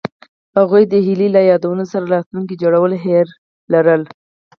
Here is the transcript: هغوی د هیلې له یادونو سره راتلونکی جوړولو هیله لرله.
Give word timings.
هغوی 0.57 0.83
د 0.87 0.93
هیلې 1.05 1.27
له 1.35 1.41
یادونو 1.51 1.83
سره 1.91 2.05
راتلونکی 2.15 2.55
جوړولو 2.63 2.95
هیله 3.05 3.33
لرله. 3.73 4.07